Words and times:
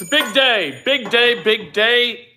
It's 0.00 0.10
a 0.10 0.16
big 0.16 0.32
day, 0.32 0.80
big 0.82 1.10
day, 1.10 1.42
big 1.42 1.74
day. 1.74 2.28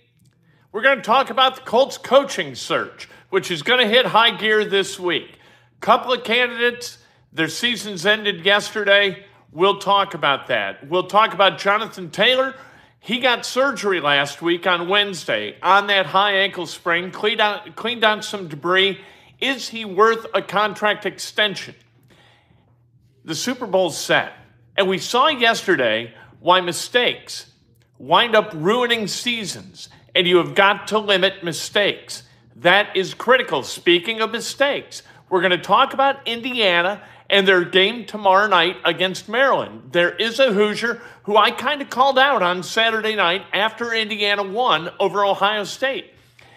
We're 0.74 0.82
going 0.82 0.98
to 0.98 1.02
talk 1.02 1.30
about 1.30 1.56
the 1.56 1.62
Colts 1.62 1.98
coaching 1.98 2.56
search, 2.56 3.08
which 3.30 3.50
is 3.50 3.64
going 3.64 3.80
to 3.80 3.88
hit 3.88 4.06
high 4.06 4.36
gear 4.36 4.66
this 4.66 5.00
week. 5.00 5.40
Couple 5.80 6.12
of 6.12 6.26
candidates, 6.26 6.98
their 7.32 7.48
seasons 7.48 8.06
ended 8.06 8.44
yesterday. 8.44 9.26
We'll 9.54 9.78
talk 9.78 10.14
about 10.14 10.48
that. 10.48 10.90
We'll 10.90 11.08
talk 11.08 11.34
about 11.34 11.58
Jonathan 11.58 12.10
Taylor. 12.10 12.54
He 13.00 13.22
got 13.22 13.46
surgery 13.46 14.02
last 14.02 14.42
week 14.42 14.68
on 14.68 14.90
Wednesday 14.90 15.56
on 15.64 15.88
that 15.88 16.08
high 16.08 16.34
ankle 16.34 16.66
sprain, 16.66 17.12
cleaned 17.12 17.40
out, 17.40 17.78
cleaned 17.78 18.04
out 18.04 18.26
some 18.26 18.50
debris. 18.50 19.00
Is 19.40 19.70
he 19.70 19.86
worth 19.86 20.26
a 20.34 20.42
contract 20.42 21.06
extension? 21.06 21.76
The 23.24 23.36
Super 23.36 23.68
Bowl's 23.68 23.98
set. 23.98 24.34
And 24.76 24.90
we 24.90 24.98
saw 24.98 25.30
yesterday 25.30 26.14
why 26.42 26.60
mistakes 26.60 27.52
wind 28.04 28.36
up 28.36 28.52
ruining 28.54 29.08
seasons, 29.08 29.88
and 30.14 30.28
you 30.28 30.36
have 30.36 30.56
got 30.56 30.90
to 30.90 31.00
limit 31.00 31.42
mistakes. 31.42 32.24
That 32.58 32.98
is 32.98 33.14
critical. 33.14 33.64
Speaking 33.64 34.20
of 34.20 34.32
mistakes, 34.32 35.04
we're 35.30 35.40
going 35.40 35.52
to 35.52 35.58
talk 35.58 35.94
about 35.94 36.28
Indiana 36.28 37.02
and 37.30 37.48
their 37.48 37.64
game 37.64 38.06
tomorrow 38.06 38.48
night 38.48 38.76
against 38.84 39.30
Maryland. 39.30 39.94
There 39.94 40.14
is 40.14 40.38
a 40.40 40.52
Hoosier 40.52 41.02
who 41.24 41.38
I 41.38 41.52
kind 41.52 41.82
of 41.82 41.90
called 41.90 42.20
out 42.20 42.44
on 42.44 42.62
Saturday 42.62 43.16
night 43.16 43.46
after 43.54 43.94
Indiana 43.94 44.44
won 44.44 44.90
over 45.00 45.24
Ohio 45.24 45.64
State. 45.64 46.14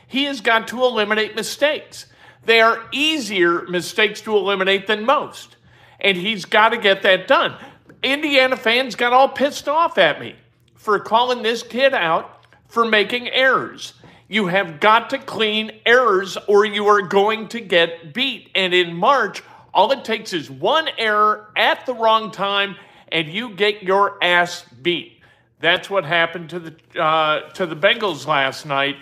He 0.09 0.25
has 0.25 0.41
got 0.41 0.67
to 0.69 0.83
eliminate 0.83 1.37
mistakes. 1.37 2.07
They 2.43 2.61
are 2.61 2.89
easier 2.91 3.63
mistakes 3.69 4.21
to 4.23 4.37
eliminate 4.37 4.89
than 4.89 5.07
most. 5.07 5.55
And 6.01 6.17
he's 6.17 6.45
got 6.45 6.71
to 6.71 6.77
get 6.77 7.03
that 7.03 7.29
done. 7.29 7.55
Indiana 8.03 8.57
fans 8.57 8.97
got 8.97 9.13
all 9.13 9.29
pissed 9.29 9.69
off 9.69 9.97
at 9.97 10.21
me 10.21 10.35
for 10.77 10.99
calling 10.99 11.43
this 11.43 11.63
kid 11.63 11.95
out 11.95 12.45
for 12.69 12.85
making 12.85 13.29
errors. 13.29 13.95
You 14.29 14.47
have 14.47 14.81
got 14.81 15.11
to 15.11 15.19
clean 15.19 15.71
errors 15.85 16.37
or 16.49 16.65
you 16.65 16.87
are 16.87 17.03
going 17.03 17.49
to 17.49 17.61
get 17.61 18.13
beat. 18.13 18.51
And 18.55 18.75
in 18.75 18.95
March, 18.95 19.43
all 19.73 19.93
it 19.93 20.05
takes 20.05 20.33
is 20.33 20.51
one 20.51 20.89
error 20.99 21.53
at 21.57 21.87
the 21.87 21.95
wrong 21.95 22.31
time 22.31 22.77
and 23.09 23.29
you 23.29 23.51
get 23.51 23.83
your 23.83 24.23
ass 24.23 24.65
beat. 24.83 25.21
That's 25.61 25.89
what 25.89 26.05
happened 26.05 26.51
to 26.51 26.59
the 26.59 27.03
uh, 27.03 27.49
to 27.53 27.67
the 27.67 27.77
Bengals 27.77 28.27
last 28.27 28.67
night 28.67 28.97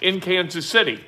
in 0.00 0.20
Kansas 0.20 0.66
City. 0.66 1.04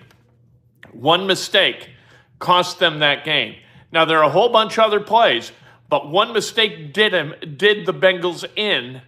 One 0.93 1.27
mistake 1.27 1.91
cost 2.39 2.79
them 2.79 2.99
that 2.99 3.25
game. 3.25 3.57
Now 3.93 4.05
there 4.05 4.19
are 4.19 4.25
a 4.25 4.31
whole 4.31 4.51
bunch 4.51 4.79
of 4.79 4.85
other 4.85 5.01
plays, 5.01 5.53
but 5.89 6.11
one 6.11 6.33
mistake 6.33 6.93
did 6.93 7.15
him 7.15 7.35
did 7.57 7.87
the 7.87 7.95
Bengals 7.95 8.45
in. 8.57 9.01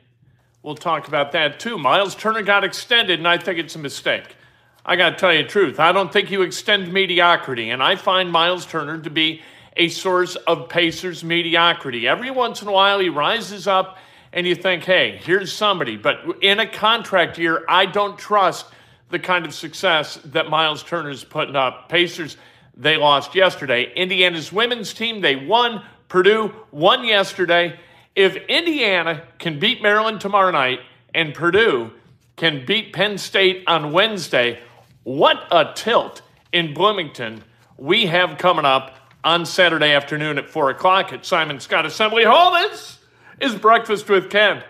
We'll 0.62 0.74
talk 0.74 1.08
about 1.08 1.32
that 1.32 1.60
too. 1.60 1.78
Myles 1.78 2.14
Turner 2.14 2.42
got 2.42 2.64
extended, 2.64 3.20
and 3.20 3.28
I 3.28 3.38
think 3.38 3.58
it's 3.58 3.76
a 3.76 3.78
mistake. 3.78 4.36
I 4.84 4.96
got 4.96 5.10
to 5.10 5.16
tell 5.16 5.32
you 5.32 5.42
the 5.42 5.48
truth. 5.48 5.78
I 5.78 5.92
don't 5.92 6.12
think 6.12 6.30
you 6.30 6.42
extend 6.42 6.92
mediocrity, 6.92 7.70
and 7.70 7.82
I 7.82 7.96
find 7.96 8.32
Myles 8.32 8.66
Turner 8.66 8.98
to 9.02 9.10
be 9.10 9.42
a 9.76 9.88
source 9.88 10.34
of 10.34 10.68
Pacers 10.68 11.22
mediocrity. 11.22 12.08
Every 12.08 12.30
once 12.30 12.62
in 12.62 12.68
a 12.68 12.72
while, 12.72 12.98
he 12.98 13.08
rises 13.08 13.68
up, 13.68 13.98
and 14.32 14.46
you 14.46 14.56
think, 14.56 14.84
hey, 14.84 15.20
here's 15.22 15.52
somebody. 15.52 15.96
But 15.96 16.42
in 16.42 16.58
a 16.58 16.66
contract 16.66 17.38
year, 17.38 17.64
I 17.68 17.86
don't 17.86 18.18
trust 18.18 18.66
the 19.10 19.18
kind 19.18 19.46
of 19.46 19.54
success 19.54 20.16
that 20.24 20.50
Myles 20.50 20.82
Turner's 20.82 21.22
putting 21.22 21.54
up. 21.54 21.88
Pacers, 21.88 22.36
they 22.76 22.96
lost 22.96 23.34
yesterday. 23.34 23.92
Indiana's 23.94 24.52
women's 24.52 24.92
team, 24.92 25.20
they 25.20 25.36
won. 25.36 25.82
Purdue 26.08 26.52
won 26.72 27.04
yesterday. 27.04 27.78
If 28.18 28.34
Indiana 28.48 29.22
can 29.38 29.60
beat 29.60 29.80
Maryland 29.80 30.20
tomorrow 30.20 30.50
night 30.50 30.80
and 31.14 31.32
Purdue 31.32 31.92
can 32.34 32.66
beat 32.66 32.92
Penn 32.92 33.16
State 33.16 33.62
on 33.68 33.92
Wednesday, 33.92 34.58
what 35.04 35.46
a 35.52 35.70
tilt 35.72 36.22
in 36.52 36.74
Bloomington 36.74 37.44
we 37.76 38.06
have 38.06 38.36
coming 38.36 38.64
up 38.64 38.96
on 39.22 39.46
Saturday 39.46 39.92
afternoon 39.92 40.36
at 40.36 40.50
4 40.50 40.70
o'clock 40.70 41.12
at 41.12 41.24
Simon 41.24 41.58
Skjodt 41.58 41.84
Assembly 41.84 42.24
Hall. 42.24 42.54
This 42.54 42.98
is 43.40 43.54
Breakfast 43.54 44.08
with 44.08 44.30
Kent 44.30 44.64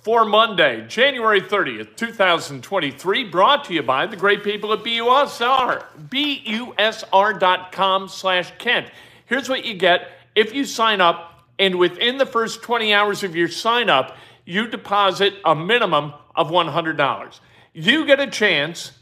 for 0.00 0.24
Monday, 0.24 0.86
January 0.88 1.42
30th, 1.42 1.96
2023, 1.96 3.24
brought 3.24 3.64
to 3.64 3.74
you 3.74 3.82
by 3.82 4.06
the 4.06 4.16
great 4.16 4.42
people 4.42 4.72
at 4.72 4.78
BUSR, 4.78 5.84
busr.com 6.08 8.08
slash 8.08 8.50
Kent. 8.56 8.86
Here's 9.26 9.50
what 9.50 9.66
you 9.66 9.74
get 9.74 10.08
if 10.34 10.54
you 10.54 10.64
sign 10.64 11.02
up 11.02 11.32
and 11.58 11.76
within 11.78 12.18
the 12.18 12.26
first 12.26 12.62
20 12.62 12.92
hours 12.92 13.22
of 13.22 13.36
your 13.36 13.48
sign 13.48 13.88
up, 13.88 14.16
you 14.44 14.68
deposit 14.68 15.34
a 15.44 15.54
minimum 15.54 16.12
of 16.34 16.50
$100. 16.50 17.40
You 17.72 18.06
get 18.06 18.20
a 18.20 18.26
chance, 18.26 18.92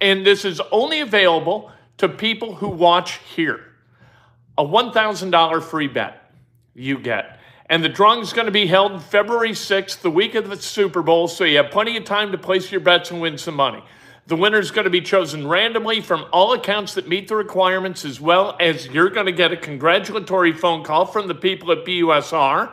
and 0.00 0.26
this 0.26 0.44
is 0.44 0.60
only 0.70 1.00
available 1.00 1.70
to 1.98 2.08
people 2.08 2.54
who 2.56 2.68
watch 2.68 3.18
here. 3.34 3.64
A 4.58 4.64
$1,000 4.64 5.62
free 5.62 5.86
bet 5.88 6.30
you 6.74 6.98
get. 6.98 7.38
And 7.66 7.82
the 7.82 7.88
drawing 7.88 8.20
is 8.20 8.32
going 8.32 8.46
to 8.46 8.52
be 8.52 8.66
held 8.66 9.02
February 9.02 9.52
6th, 9.52 10.00
the 10.00 10.10
week 10.10 10.34
of 10.34 10.50
the 10.50 10.56
Super 10.56 11.02
Bowl, 11.02 11.28
so 11.28 11.44
you 11.44 11.56
have 11.56 11.70
plenty 11.70 11.96
of 11.96 12.04
time 12.04 12.32
to 12.32 12.38
place 12.38 12.70
your 12.70 12.80
bets 12.80 13.10
and 13.10 13.20
win 13.20 13.38
some 13.38 13.54
money. 13.54 13.82
The 14.26 14.36
winner 14.36 14.60
is 14.60 14.70
going 14.70 14.84
to 14.84 14.90
be 14.90 15.00
chosen 15.00 15.48
randomly 15.48 16.00
from 16.00 16.26
all 16.32 16.52
accounts 16.52 16.94
that 16.94 17.08
meet 17.08 17.26
the 17.26 17.34
requirements, 17.34 18.04
as 18.04 18.20
well 18.20 18.56
as 18.60 18.86
you're 18.86 19.10
going 19.10 19.26
to 19.26 19.32
get 19.32 19.50
a 19.50 19.56
congratulatory 19.56 20.52
phone 20.52 20.84
call 20.84 21.06
from 21.06 21.26
the 21.26 21.34
people 21.34 21.72
at 21.72 21.84
BUSR. 21.84 22.70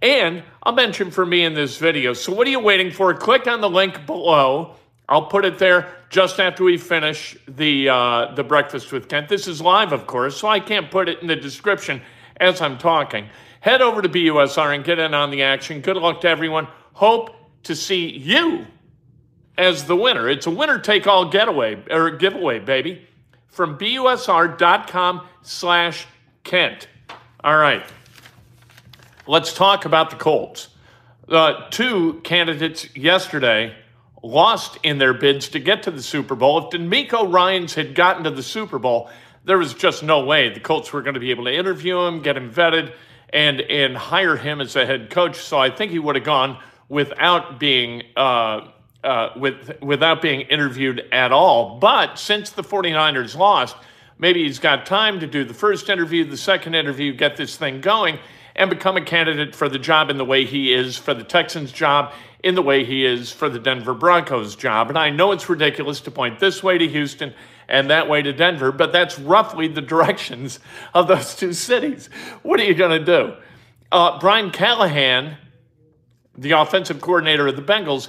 And 0.00 0.44
I'll 0.62 0.74
mention 0.74 1.10
for 1.10 1.26
me 1.26 1.44
in 1.44 1.54
this 1.54 1.78
video. 1.78 2.12
So, 2.12 2.32
what 2.32 2.46
are 2.46 2.50
you 2.50 2.60
waiting 2.60 2.92
for? 2.92 3.12
Click 3.14 3.48
on 3.48 3.60
the 3.60 3.70
link 3.70 4.06
below. 4.06 4.76
I'll 5.08 5.26
put 5.26 5.44
it 5.44 5.58
there 5.58 5.88
just 6.08 6.38
after 6.38 6.62
we 6.62 6.76
finish 6.76 7.36
the 7.48 7.88
uh, 7.88 8.34
the 8.34 8.44
breakfast 8.44 8.92
with 8.92 9.08
Kent. 9.08 9.28
This 9.28 9.48
is 9.48 9.60
live, 9.60 9.92
of 9.92 10.06
course, 10.06 10.36
so 10.36 10.46
I 10.46 10.60
can't 10.60 10.90
put 10.90 11.08
it 11.08 11.20
in 11.20 11.26
the 11.26 11.36
description 11.36 12.00
as 12.36 12.60
I'm 12.60 12.78
talking. 12.78 13.28
Head 13.60 13.82
over 13.82 14.02
to 14.02 14.08
BUSR 14.08 14.74
and 14.74 14.84
get 14.84 15.00
in 15.00 15.14
on 15.14 15.30
the 15.30 15.42
action. 15.42 15.80
Good 15.80 15.96
luck 15.96 16.20
to 16.20 16.28
everyone. 16.28 16.68
Hope 16.92 17.34
to 17.64 17.74
see 17.74 18.16
you 18.16 18.66
as 19.58 19.84
the 19.84 19.96
winner. 19.96 20.28
It's 20.28 20.46
a 20.46 20.50
winner 20.50 20.78
take 20.78 21.06
all 21.06 21.28
getaway 21.30 21.82
or 21.90 22.10
giveaway, 22.10 22.58
baby, 22.58 23.06
from 23.48 23.78
busr.com 23.78 25.26
slash 25.42 26.06
Kent. 26.44 26.88
All 27.42 27.56
right. 27.56 27.84
Let's 29.26 29.52
talk 29.52 29.84
about 29.84 30.10
the 30.10 30.16
Colts. 30.16 30.68
Uh, 31.28 31.68
two 31.70 32.20
candidates 32.22 32.94
yesterday 32.96 33.74
lost 34.22 34.78
in 34.82 34.98
their 34.98 35.14
bids 35.14 35.48
to 35.50 35.58
get 35.58 35.82
to 35.84 35.90
the 35.90 36.02
Super 36.02 36.34
Bowl. 36.34 36.58
If 36.58 36.70
DeMeco 36.70 37.32
Ryans 37.32 37.74
had 37.74 37.94
gotten 37.94 38.24
to 38.24 38.30
the 38.30 38.42
Super 38.42 38.78
Bowl, 38.78 39.10
there 39.44 39.58
was 39.58 39.74
just 39.74 40.02
no 40.02 40.24
way 40.24 40.52
the 40.52 40.60
Colts 40.60 40.92
were 40.92 41.02
going 41.02 41.14
to 41.14 41.20
be 41.20 41.30
able 41.30 41.44
to 41.44 41.54
interview 41.54 42.00
him, 42.00 42.22
get 42.22 42.36
him 42.36 42.52
vetted, 42.52 42.92
and 43.30 43.60
and 43.60 43.96
hire 43.96 44.36
him 44.36 44.60
as 44.60 44.76
a 44.76 44.86
head 44.86 45.10
coach. 45.10 45.36
So 45.36 45.58
I 45.58 45.70
think 45.70 45.90
he 45.90 45.98
would 45.98 46.16
have 46.16 46.24
gone 46.24 46.58
without 46.88 47.58
being 47.58 48.02
uh, 48.16 48.68
uh, 49.04 49.30
with, 49.36 49.80
without 49.82 50.22
being 50.22 50.42
interviewed 50.42 51.04
at 51.12 51.32
all. 51.32 51.78
But 51.78 52.18
since 52.18 52.50
the 52.50 52.62
49ers 52.62 53.36
lost, 53.36 53.76
maybe 54.18 54.44
he's 54.44 54.58
got 54.58 54.86
time 54.86 55.20
to 55.20 55.26
do 55.26 55.44
the 55.44 55.54
first 55.54 55.88
interview, 55.88 56.24
the 56.24 56.36
second 56.36 56.74
interview, 56.74 57.14
get 57.14 57.36
this 57.36 57.56
thing 57.56 57.80
going, 57.80 58.18
and 58.54 58.70
become 58.70 58.96
a 58.96 59.04
candidate 59.04 59.54
for 59.54 59.68
the 59.68 59.78
job 59.78 60.10
in 60.10 60.16
the 60.16 60.24
way 60.24 60.44
he 60.44 60.72
is 60.72 60.96
for 60.96 61.14
the 61.14 61.24
Texans' 61.24 61.70
job 61.70 62.12
in 62.42 62.54
the 62.54 62.62
way 62.62 62.84
he 62.84 63.04
is 63.04 63.32
for 63.32 63.48
the 63.48 63.58
Denver 63.58 63.94
Broncos 63.94 64.54
job. 64.56 64.88
And 64.88 64.98
I 64.98 65.10
know 65.10 65.32
it's 65.32 65.48
ridiculous 65.48 66.00
to 66.02 66.10
point 66.10 66.38
this 66.38 66.62
way 66.62 66.78
to 66.78 66.86
Houston 66.86 67.34
and 67.68 67.90
that 67.90 68.08
way 68.08 68.22
to 68.22 68.32
Denver, 68.32 68.72
but 68.72 68.92
that's 68.92 69.18
roughly 69.18 69.68
the 69.68 69.80
directions 69.82 70.60
of 70.94 71.08
those 71.08 71.34
two 71.34 71.52
cities. 71.52 72.08
What 72.42 72.60
are 72.60 72.64
you 72.64 72.74
going 72.74 72.98
to 72.98 73.04
do? 73.04 73.34
Uh, 73.90 74.18
Brian 74.18 74.50
Callahan, 74.50 75.36
the 76.36 76.52
offensive 76.52 77.00
coordinator 77.00 77.48
of 77.48 77.56
the 77.56 77.62
Bengals, 77.62 78.08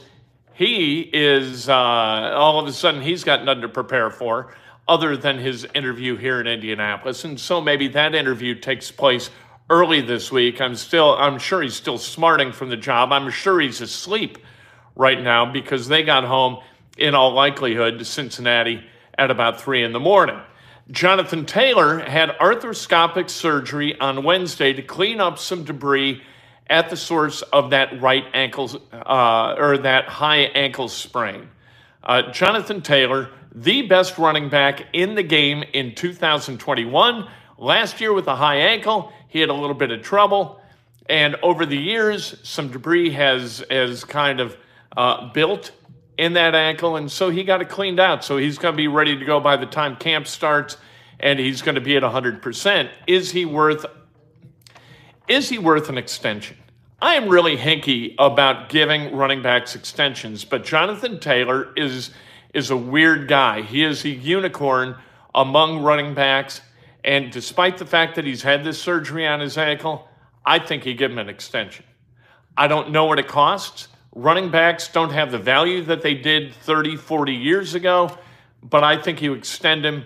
he 0.57 1.01
is 1.13 1.69
uh, 1.69 1.73
all 1.73 2.59
of 2.59 2.67
a 2.67 2.73
sudden 2.73 3.03
he's 3.03 3.23
got 3.23 3.45
nothing 3.45 3.61
to 3.61 3.69
prepare 3.69 4.09
for 4.09 4.55
other 4.87 5.15
than 5.15 5.37
his 5.37 5.67
interview 5.75 6.17
here 6.17 6.41
in 6.41 6.47
Indianapolis. 6.47 7.23
And 7.25 7.39
so 7.39 7.61
maybe 7.61 7.89
that 7.89 8.15
interview 8.15 8.55
takes 8.55 8.89
place 8.89 9.29
early 9.69 10.01
this 10.01 10.31
week. 10.31 10.59
I'm 10.59 10.73
still, 10.73 11.13
I'm 11.13 11.37
sure 11.37 11.61
he's 11.61 11.75
still 11.75 11.99
smarting 11.99 12.51
from 12.51 12.69
the 12.69 12.77
job. 12.77 13.11
I'm 13.11 13.29
sure 13.29 13.59
he's 13.59 13.81
asleep 13.81 14.39
right 14.95 15.21
now 15.21 15.45
because 15.51 15.87
they 15.87 16.01
got 16.01 16.23
home 16.23 16.57
in 16.97 17.13
all 17.13 17.33
likelihood 17.33 17.99
to 17.99 18.05
Cincinnati 18.05 18.83
at 19.15 19.29
about 19.29 19.61
three 19.61 19.83
in 19.83 19.93
the 19.93 19.99
morning. 19.99 20.41
Jonathan 20.89 21.45
Taylor 21.45 21.99
had 21.99 22.29
arthroscopic 22.39 23.29
surgery 23.29 23.99
on 23.99 24.23
Wednesday 24.23 24.73
to 24.73 24.81
clean 24.81 25.21
up 25.21 25.37
some 25.37 25.65
debris 25.65 26.23
at 26.69 26.89
the 26.89 26.97
source 26.97 27.41
of 27.41 27.69
that 27.71 28.01
right 28.01 28.25
ankle 28.33 28.69
uh, 28.91 29.55
or 29.57 29.77
that 29.79 30.05
high 30.05 30.39
ankle 30.39 30.87
sprain. 30.87 31.49
Uh, 32.03 32.31
Jonathan 32.31 32.81
Taylor, 32.81 33.29
the 33.53 33.81
best 33.83 34.17
running 34.17 34.49
back 34.49 34.85
in 34.93 35.15
the 35.15 35.23
game 35.23 35.63
in 35.73 35.95
2021. 35.95 37.27
Last 37.57 37.99
year 37.99 38.13
with 38.13 38.27
a 38.27 38.35
high 38.35 38.57
ankle, 38.57 39.11
he 39.27 39.39
had 39.39 39.49
a 39.49 39.53
little 39.53 39.75
bit 39.75 39.91
of 39.91 40.01
trouble. 40.01 40.61
And 41.09 41.35
over 41.41 41.65
the 41.65 41.77
years, 41.77 42.37
some 42.43 42.69
debris 42.69 43.11
has, 43.11 43.63
has 43.69 44.03
kind 44.03 44.39
of 44.39 44.57
uh, 44.95 45.31
built 45.31 45.71
in 46.17 46.33
that 46.33 46.55
ankle. 46.55 46.97
And 46.97 47.11
so 47.11 47.29
he 47.29 47.43
got 47.43 47.61
it 47.61 47.69
cleaned 47.69 47.99
out. 47.99 48.23
So 48.23 48.37
he's 48.37 48.57
going 48.57 48.73
to 48.73 48.77
be 48.77 48.87
ready 48.87 49.17
to 49.17 49.25
go 49.25 49.39
by 49.39 49.57
the 49.57 49.65
time 49.65 49.95
camp 49.95 50.27
starts 50.27 50.77
and 51.19 51.39
he's 51.39 51.61
going 51.61 51.75
to 51.75 51.81
be 51.81 51.97
at 51.97 52.03
100%. 52.03 52.89
Is 53.07 53.31
he 53.31 53.45
worth 53.45 53.85
is 55.27 55.49
he 55.49 55.57
worth 55.57 55.89
an 55.89 55.97
extension? 55.97 56.57
I 57.01 57.15
am 57.15 57.29
really 57.29 57.57
hinky 57.57 58.15
about 58.17 58.69
giving 58.69 59.15
running 59.15 59.41
backs 59.41 59.75
extensions, 59.75 60.45
but 60.45 60.63
Jonathan 60.63 61.19
Taylor 61.19 61.73
is 61.75 62.11
is 62.53 62.71
a 62.71 62.77
weird 62.77 63.27
guy. 63.27 63.61
He 63.61 63.83
is 63.83 64.03
a 64.03 64.09
unicorn 64.09 64.95
among 65.35 65.83
running 65.83 66.15
backs. 66.15 66.61
And 67.03 67.31
despite 67.31 67.77
the 67.77 67.85
fact 67.85 68.15
that 68.15 68.25
he's 68.25 68.41
had 68.41 68.63
this 68.63 68.81
surgery 68.81 69.27
on 69.27 69.39
his 69.39 69.57
ankle, 69.57 70.07
I 70.45 70.59
think 70.59 70.85
you 70.85 70.93
give 70.95 71.11
him 71.11 71.19
an 71.19 71.29
extension. 71.29 71.85
I 72.57 72.67
don't 72.67 72.89
know 72.91 73.05
what 73.05 73.19
it 73.19 73.27
costs. 73.27 73.89
Running 74.15 74.49
backs 74.49 74.87
don't 74.87 75.11
have 75.11 75.31
the 75.31 75.37
value 75.37 75.83
that 75.83 76.01
they 76.01 76.15
did 76.15 76.53
30, 76.53 76.95
40 76.95 77.33
years 77.33 77.75
ago, 77.75 78.17
but 78.63 78.83
I 78.83 78.99
think 78.99 79.21
you 79.21 79.33
extend 79.33 79.85
him. 79.85 80.05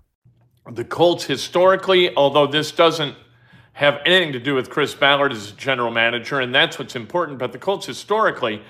The 0.73 0.85
Colts, 0.85 1.25
historically, 1.25 2.15
although 2.15 2.47
this 2.47 2.71
doesn't 2.71 3.15
have 3.73 3.99
anything 4.05 4.33
to 4.33 4.39
do 4.39 4.55
with 4.55 4.69
Chris 4.69 4.93
Ballard 4.93 5.31
as 5.31 5.51
general 5.51 5.91
manager, 5.91 6.39
and 6.39 6.53
that's 6.53 6.77
what's 6.79 6.95
important, 6.95 7.39
but 7.39 7.51
the 7.51 7.59
Colts 7.59 7.85
historically 7.85 8.61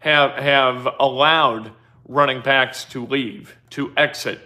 have, 0.00 0.32
have 0.32 0.88
allowed 0.98 1.72
running 2.06 2.42
backs 2.42 2.84
to 2.84 3.06
leave, 3.06 3.56
to 3.70 3.92
exit 3.96 4.40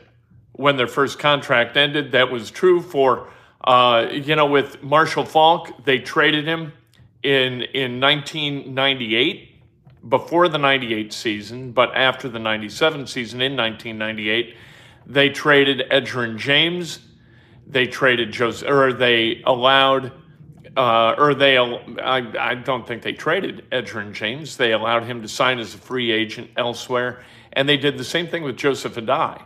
when 0.52 0.76
their 0.76 0.86
first 0.86 1.18
contract 1.18 1.76
ended. 1.76 2.12
That 2.12 2.30
was 2.30 2.50
true 2.50 2.80
for 2.80 3.28
uh, 3.64 4.08
you 4.10 4.36
know, 4.36 4.46
with 4.46 4.82
Marshall 4.82 5.24
Faulk, 5.24 5.84
they 5.84 5.98
traded 5.98 6.46
him 6.46 6.72
in 7.22 7.62
in 7.74 8.00
1998 8.00 9.48
before 10.08 10.48
the 10.48 10.56
98 10.56 11.12
season, 11.12 11.72
but 11.72 11.94
after 11.94 12.28
the 12.28 12.38
97 12.38 13.06
season 13.06 13.43
in 13.43 13.55
1998, 13.55 14.56
they 15.06 15.28
traded 15.30 15.90
Edgerrin 15.90 16.36
James. 16.36 17.00
They 17.66 17.86
traded 17.86 18.32
Joseph, 18.32 18.69
or 18.69 18.92
they 18.92 19.42
allowed, 19.46 20.12
uh, 20.76 21.14
or 21.16 21.34
they, 21.34 21.56
I, 21.56 22.50
I 22.50 22.54
don't 22.54 22.86
think 22.86 23.02
they 23.02 23.12
traded 23.12 23.69
Edgerrin 23.70 24.12
James. 24.12 24.56
They 24.56 24.72
allowed 24.72 25.04
him 25.04 25.22
to 25.22 25.28
sign 25.28 25.58
as 25.58 25.74
a 25.74 25.78
free 25.78 26.10
agent 26.10 26.50
elsewhere. 26.56 27.22
And 27.52 27.69
they 27.69 27.76
did 27.76 27.98
the 27.98 28.04
same 28.04 28.26
thing 28.26 28.42
with 28.42 28.56
Joseph 28.56 28.94
Addai. 28.94 29.42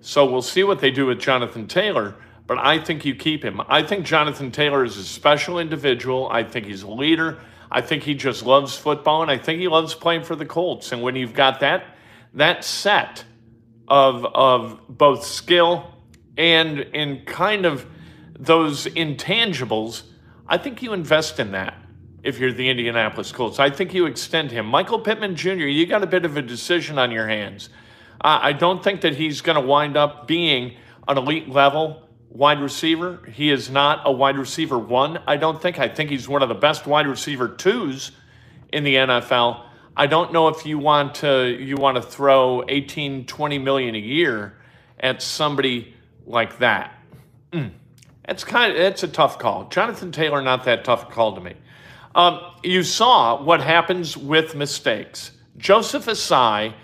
So 0.00 0.30
we'll 0.30 0.42
see 0.42 0.64
what 0.64 0.80
they 0.80 0.90
do 0.90 1.06
with 1.06 1.20
Jonathan 1.20 1.66
Taylor 1.66 2.16
but 2.46 2.58
I 2.58 2.78
think 2.78 3.04
you 3.04 3.14
keep 3.14 3.44
him. 3.44 3.60
I 3.68 3.82
think 3.82 4.04
Jonathan 4.04 4.50
Taylor 4.50 4.84
is 4.84 4.96
a 4.96 5.04
special 5.04 5.58
individual. 5.58 6.28
I 6.30 6.42
think 6.42 6.66
he's 6.66 6.82
a 6.82 6.90
leader. 6.90 7.38
I 7.70 7.80
think 7.80 8.02
he 8.02 8.14
just 8.14 8.44
loves 8.44 8.76
football, 8.76 9.22
and 9.22 9.30
I 9.30 9.38
think 9.38 9.60
he 9.60 9.68
loves 9.68 9.94
playing 9.94 10.24
for 10.24 10.36
the 10.36 10.44
Colts. 10.44 10.92
And 10.92 11.00
when 11.00 11.16
you've 11.16 11.32
got 11.32 11.60
that 11.60 11.96
that 12.34 12.64
set 12.64 13.24
of 13.88 14.24
of 14.24 14.80
both 14.88 15.24
skill 15.24 15.92
and 16.36 16.80
in 16.80 17.24
kind 17.24 17.66
of 17.66 17.86
those 18.38 18.86
intangibles, 18.86 20.02
I 20.46 20.58
think 20.58 20.82
you 20.82 20.92
invest 20.92 21.38
in 21.38 21.52
that 21.52 21.74
if 22.22 22.38
you're 22.38 22.52
the 22.52 22.68
Indianapolis 22.68 23.32
Colts. 23.32 23.58
I 23.58 23.70
think 23.70 23.94
you 23.94 24.06
extend 24.06 24.50
him. 24.50 24.66
Michael 24.66 25.00
Pittman 25.00 25.36
Jr., 25.36 25.66
you 25.66 25.86
got 25.86 26.02
a 26.02 26.06
bit 26.06 26.24
of 26.24 26.36
a 26.36 26.42
decision 26.42 26.98
on 26.98 27.10
your 27.10 27.26
hands. 27.26 27.68
Uh, 28.20 28.38
I 28.42 28.52
don't 28.52 28.82
think 28.82 29.00
that 29.00 29.16
he's 29.16 29.40
going 29.40 29.60
to 29.60 29.66
wind 29.66 29.96
up 29.96 30.26
being 30.26 30.76
an 31.08 31.18
elite 31.18 31.48
level 31.48 32.08
wide 32.28 32.60
receiver. 32.60 33.20
He 33.32 33.50
is 33.50 33.68
not 33.68 34.02
a 34.04 34.12
wide 34.12 34.38
receiver 34.38 34.78
one, 34.78 35.20
I 35.26 35.36
don't 35.36 35.60
think. 35.60 35.78
I 35.78 35.88
think 35.88 36.10
he's 36.10 36.28
one 36.28 36.42
of 36.42 36.48
the 36.48 36.54
best 36.54 36.86
wide 36.86 37.06
receiver 37.06 37.48
twos 37.48 38.12
in 38.72 38.84
the 38.84 38.94
NFL. 38.94 39.64
I 39.96 40.06
don't 40.06 40.32
know 40.32 40.48
if 40.48 40.64
you 40.64 40.78
want 40.78 41.16
to 41.16 41.48
you 41.48 41.76
want 41.76 41.96
to 41.96 42.02
throw 42.02 42.64
18, 42.68 43.26
20 43.26 43.58
million 43.58 43.94
a 43.94 43.98
year 43.98 44.56
at 44.98 45.22
somebody 45.22 45.94
like 46.26 46.58
that. 46.58 46.98
Mm. 47.52 47.72
It's 48.28 48.44
kind 48.44 48.72
of 48.72 48.78
it's 48.78 49.02
a 49.02 49.08
tough 49.08 49.38
call. 49.38 49.68
Jonathan 49.68 50.12
Taylor, 50.12 50.40
not 50.40 50.64
that 50.64 50.84
tough 50.84 51.08
a 51.08 51.12
call 51.12 51.34
to 51.34 51.40
me. 51.40 51.54
Um, 52.14 52.40
you 52.62 52.82
saw 52.82 53.42
what 53.42 53.60
happens 53.60 54.16
with 54.16 54.54
mistakes. 54.54 55.32
Joseph 55.56 56.06
Ossai 56.06 56.74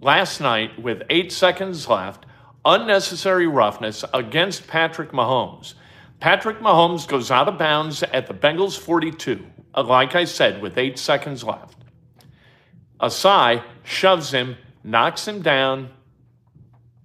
last 0.00 0.40
night 0.40 0.80
with 0.80 1.02
eight 1.10 1.32
seconds 1.32 1.88
left 1.88 2.26
unnecessary 2.64 3.46
roughness 3.46 4.04
against 4.12 4.66
Patrick 4.66 5.12
Mahomes. 5.12 5.74
Patrick 6.20 6.58
Mahomes 6.58 7.06
goes 7.06 7.30
out 7.30 7.48
of 7.48 7.58
bounds 7.58 8.02
at 8.02 8.26
the 8.26 8.34
Bengals 8.34 8.78
42, 8.78 9.44
uh, 9.74 9.82
like 9.84 10.14
I 10.14 10.24
said, 10.24 10.60
with 10.60 10.76
eight 10.76 10.98
seconds 10.98 11.44
left. 11.44 11.77
Ossai 13.00 13.62
shoves 13.84 14.32
him, 14.32 14.56
knocks 14.82 15.26
him 15.26 15.42
down, 15.42 15.90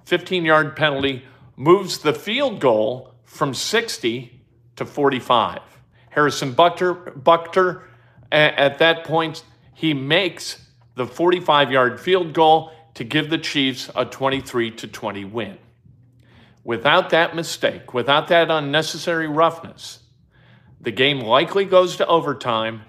15 0.05 0.45
yard 0.45 0.75
penalty, 0.75 1.23
moves 1.55 1.99
the 1.99 2.13
field 2.13 2.59
goal 2.59 3.13
from 3.23 3.53
60 3.53 4.41
to 4.75 4.85
45. 4.85 5.59
Harrison 6.09 6.53
Butker, 6.53 7.13
Butker 7.17 7.83
at 8.31 8.79
that 8.79 9.03
point, 9.03 9.43
he 9.73 9.93
makes 9.93 10.67
the 10.95 11.05
45 11.05 11.71
yard 11.71 11.99
field 11.99 12.33
goal 12.33 12.71
to 12.95 13.03
give 13.03 13.29
the 13.29 13.37
Chiefs 13.37 13.89
a 13.95 14.05
23 14.05 14.71
to 14.71 14.87
20 14.87 15.25
win. 15.25 15.57
Without 16.63 17.09
that 17.09 17.35
mistake, 17.35 17.93
without 17.93 18.27
that 18.29 18.49
unnecessary 18.49 19.27
roughness, 19.27 19.99
the 20.79 20.91
game 20.91 21.19
likely 21.19 21.65
goes 21.65 21.97
to 21.97 22.07
overtime 22.07 22.83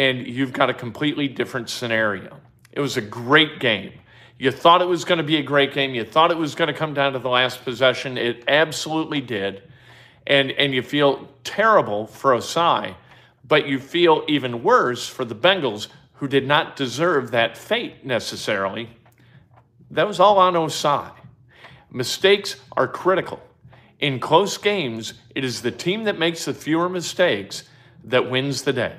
and 0.00 0.26
you've 0.26 0.54
got 0.54 0.70
a 0.70 0.74
completely 0.74 1.28
different 1.28 1.68
scenario. 1.68 2.40
It 2.72 2.80
was 2.80 2.96
a 2.96 3.02
great 3.02 3.60
game. 3.60 3.92
You 4.38 4.50
thought 4.50 4.80
it 4.80 4.88
was 4.88 5.04
going 5.04 5.18
to 5.18 5.24
be 5.24 5.36
a 5.36 5.42
great 5.42 5.74
game. 5.74 5.94
You 5.94 6.04
thought 6.04 6.30
it 6.30 6.38
was 6.38 6.54
going 6.54 6.68
to 6.68 6.78
come 6.78 6.94
down 6.94 7.12
to 7.12 7.18
the 7.18 7.28
last 7.28 7.62
possession. 7.64 8.16
It 8.16 8.44
absolutely 8.48 9.20
did. 9.20 9.62
And, 10.26 10.52
and 10.52 10.72
you 10.72 10.80
feel 10.80 11.28
terrible 11.44 12.06
for 12.06 12.30
Ossai, 12.32 12.94
but 13.46 13.68
you 13.68 13.78
feel 13.78 14.24
even 14.26 14.62
worse 14.62 15.06
for 15.06 15.26
the 15.26 15.34
Bengals, 15.34 15.88
who 16.14 16.26
did 16.26 16.48
not 16.48 16.76
deserve 16.76 17.32
that 17.32 17.58
fate 17.58 18.02
necessarily. 18.02 18.88
That 19.90 20.06
was 20.06 20.18
all 20.18 20.38
on 20.38 20.54
Ossai. 20.54 21.12
Mistakes 21.90 22.56
are 22.74 22.88
critical. 22.88 23.42
In 23.98 24.18
close 24.18 24.56
games, 24.56 25.12
it 25.34 25.44
is 25.44 25.60
the 25.60 25.70
team 25.70 26.04
that 26.04 26.18
makes 26.18 26.46
the 26.46 26.54
fewer 26.54 26.88
mistakes 26.88 27.64
that 28.04 28.30
wins 28.30 28.62
the 28.62 28.72
day. 28.72 28.96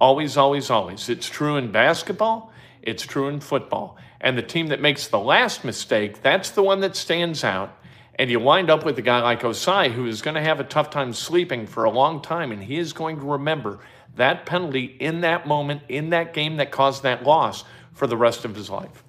Always, 0.00 0.36
always, 0.36 0.70
always. 0.70 1.08
It's 1.08 1.28
true 1.28 1.56
in 1.56 1.72
basketball, 1.72 2.52
it's 2.82 3.04
true 3.04 3.28
in 3.28 3.40
football. 3.40 3.96
And 4.20 4.38
the 4.38 4.42
team 4.42 4.68
that 4.68 4.80
makes 4.80 5.06
the 5.06 5.18
last 5.18 5.64
mistake, 5.64 6.22
that's 6.22 6.50
the 6.50 6.62
one 6.62 6.80
that 6.80 6.96
stands 6.96 7.44
out. 7.44 7.76
And 8.16 8.30
you 8.30 8.40
wind 8.40 8.70
up 8.70 8.84
with 8.84 8.98
a 8.98 9.02
guy 9.02 9.20
like 9.20 9.40
Ossai 9.40 9.92
who 9.92 10.06
is 10.06 10.22
going 10.22 10.36
to 10.36 10.40
have 10.40 10.60
a 10.60 10.64
tough 10.64 10.90
time 10.90 11.12
sleeping 11.12 11.66
for 11.66 11.84
a 11.84 11.90
long 11.90 12.22
time, 12.22 12.52
and 12.52 12.62
he 12.62 12.78
is 12.78 12.92
going 12.92 13.18
to 13.18 13.24
remember 13.24 13.80
that 14.16 14.46
penalty 14.46 14.84
in 14.84 15.22
that 15.22 15.46
moment, 15.46 15.82
in 15.88 16.10
that 16.10 16.32
game 16.32 16.56
that 16.56 16.70
caused 16.70 17.02
that 17.02 17.24
loss 17.24 17.64
for 17.92 18.06
the 18.06 18.16
rest 18.16 18.44
of 18.44 18.54
his 18.54 18.70
life. 18.70 19.02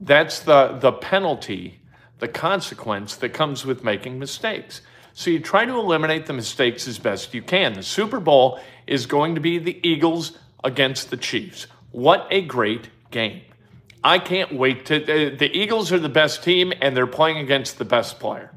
That's 0.00 0.40
the, 0.40 0.76
the 0.80 0.92
penalty 0.92 1.80
the 2.18 2.28
consequence 2.28 3.16
that 3.16 3.30
comes 3.30 3.66
with 3.66 3.84
making 3.84 4.18
mistakes. 4.18 4.80
So 5.18 5.30
you 5.30 5.40
try 5.40 5.64
to 5.64 5.78
eliminate 5.78 6.26
the 6.26 6.34
mistakes 6.34 6.86
as 6.86 6.98
best 6.98 7.32
you 7.32 7.40
can. 7.40 7.72
The 7.72 7.82
Super 7.82 8.20
Bowl 8.20 8.60
is 8.86 9.06
going 9.06 9.34
to 9.34 9.40
be 9.40 9.56
the 9.56 9.80
Eagles 9.82 10.36
against 10.62 11.08
the 11.08 11.16
Chiefs. 11.16 11.68
What 11.90 12.28
a 12.30 12.42
great 12.42 12.90
game. 13.10 13.40
I 14.04 14.18
can't 14.18 14.52
wait 14.52 14.84
to. 14.86 14.98
The 14.98 15.50
Eagles 15.56 15.90
are 15.90 15.98
the 15.98 16.10
best 16.10 16.44
team, 16.44 16.70
and 16.82 16.94
they're 16.94 17.06
playing 17.06 17.38
against 17.38 17.78
the 17.78 17.84
best 17.86 18.20
player. 18.20 18.50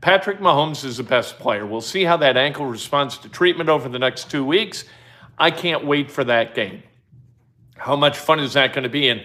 Patrick 0.00 0.40
Mahomes 0.40 0.84
is 0.84 0.96
the 0.96 1.04
best 1.04 1.38
player. 1.38 1.64
We'll 1.64 1.80
see 1.80 2.02
how 2.02 2.16
that 2.16 2.36
ankle 2.36 2.66
responds 2.66 3.16
to 3.18 3.28
treatment 3.28 3.68
over 3.68 3.88
the 3.88 4.00
next 4.00 4.32
two 4.32 4.44
weeks. 4.44 4.84
I 5.38 5.52
can't 5.52 5.86
wait 5.86 6.10
for 6.10 6.24
that 6.24 6.56
game. 6.56 6.82
How 7.76 7.94
much 7.94 8.18
fun 8.18 8.40
is 8.40 8.54
that 8.54 8.72
going 8.72 8.82
to 8.82 8.90
be? 8.90 9.08
And 9.08 9.24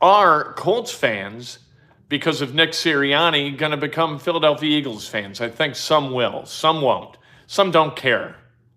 are 0.00 0.54
Colts 0.54 0.92
fans 0.92 1.58
because 2.12 2.42
of 2.42 2.54
Nick 2.54 2.72
Sirianni 2.72 3.56
going 3.56 3.70
to 3.70 3.78
become 3.78 4.18
Philadelphia 4.18 4.68
Eagles 4.68 5.08
fans. 5.08 5.40
I 5.40 5.48
think 5.48 5.74
some 5.74 6.12
will, 6.12 6.44
some 6.44 6.82
won't. 6.82 7.16
Some 7.46 7.70
don't 7.70 7.96
care 7.96 8.36